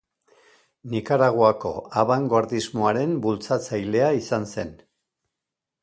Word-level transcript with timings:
Nikaraguako 0.93 1.73
abangoardismoaren 2.03 3.15
bultzatzailea 3.27 4.09
izan 4.23 4.53
zen. 4.57 4.77